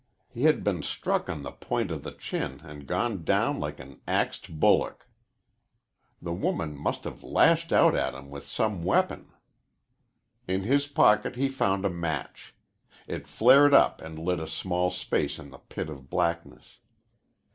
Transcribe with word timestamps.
He 0.29 0.45
had 0.45 0.63
been 0.63 0.81
struck 0.81 1.29
on 1.29 1.43
the 1.43 1.51
point 1.51 1.91
of 1.91 2.01
the 2.01 2.11
chin 2.11 2.61
and 2.63 2.87
gone 2.87 3.23
down 3.23 3.59
like 3.59 3.79
an 3.79 4.01
axed 4.07 4.59
bullock. 4.59 5.05
The 6.19 6.33
woman 6.33 6.75
must 6.75 7.03
have 7.03 7.21
lashed 7.21 7.71
out 7.71 7.93
at 7.93 8.15
him 8.15 8.31
with 8.31 8.47
some 8.47 8.81
weapon. 8.83 9.31
In 10.47 10.61
his 10.63 10.87
pocket 10.87 11.35
he 11.35 11.49
found 11.49 11.85
a 11.85 11.89
match. 11.91 12.55
It 13.05 13.27
flared 13.27 13.75
up 13.75 14.01
and 14.01 14.17
lit 14.17 14.39
a 14.39 14.47
small 14.47 14.89
space 14.89 15.37
in 15.37 15.51
the 15.51 15.59
pit 15.59 15.87
of 15.87 16.09
blackness. 16.09 16.79